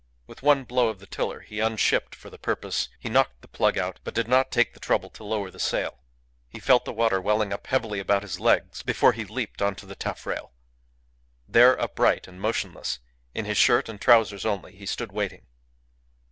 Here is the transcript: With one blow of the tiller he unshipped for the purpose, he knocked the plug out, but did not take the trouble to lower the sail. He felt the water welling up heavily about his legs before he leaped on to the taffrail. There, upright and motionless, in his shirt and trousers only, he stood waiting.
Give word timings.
With 0.25 0.41
one 0.41 0.63
blow 0.63 0.89
of 0.89 0.97
the 0.97 1.05
tiller 1.05 1.41
he 1.41 1.59
unshipped 1.59 2.15
for 2.15 2.31
the 2.31 2.39
purpose, 2.39 2.89
he 2.99 3.07
knocked 3.07 3.41
the 3.43 3.47
plug 3.47 3.77
out, 3.77 3.99
but 4.03 4.15
did 4.15 4.27
not 4.27 4.49
take 4.49 4.73
the 4.73 4.79
trouble 4.79 5.11
to 5.11 5.23
lower 5.23 5.51
the 5.51 5.59
sail. 5.59 5.99
He 6.49 6.59
felt 6.59 6.85
the 6.85 6.91
water 6.91 7.21
welling 7.21 7.53
up 7.53 7.67
heavily 7.67 7.99
about 7.99 8.23
his 8.23 8.39
legs 8.39 8.81
before 8.81 9.11
he 9.13 9.25
leaped 9.25 9.61
on 9.61 9.75
to 9.75 9.85
the 9.85 9.93
taffrail. 9.95 10.53
There, 11.47 11.79
upright 11.79 12.27
and 12.27 12.41
motionless, 12.41 12.97
in 13.35 13.45
his 13.45 13.57
shirt 13.57 13.87
and 13.87 14.01
trousers 14.01 14.43
only, 14.43 14.75
he 14.75 14.87
stood 14.87 15.11
waiting. 15.11 15.45